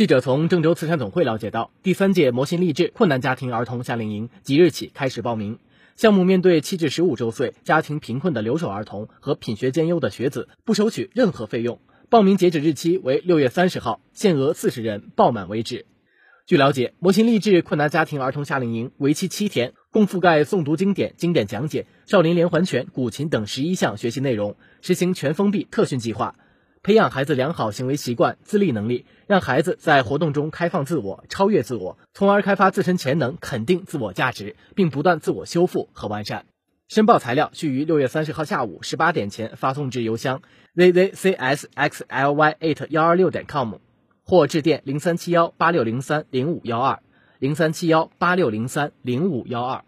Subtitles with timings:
[0.00, 5.58] 记者从郑州慈善总会了解到，第三届“魔心励志”困难家庭儿童夏令营即日起开始报名。
[5.94, 11.78] 项目面对七至十五周岁、家庭贫困的留守儿童和品学兼优的学子，不收取任何费用。
[12.08, 15.84] 报名截止日期为六月三十号，限额四十人，报满为止。
[16.46, 26.36] 据了解，魔心励志困难家庭儿童夏令营为期七天，共覆盖诵读经典、经典讲解、少林连环拳、古琴等十一项学习内容，实行全封闭特训计划，
[26.82, 36.46] 培养孩子良好行为习惯、自立能力，让孩子在活动中开放自我、超越自我，从而开发自身潜能，肯定自我价值，并不断自我修复和完善。
[36.88, 40.40] 申报材料需于六月三十号下午十八点前发送至邮箱
[40.74, 43.74] zzcsxly8 幺二六点 com。
[44.22, 47.00] 或致电零三七幺八六零三零五幺二，
[47.40, 49.82] 零三七幺八六零三零五幺二。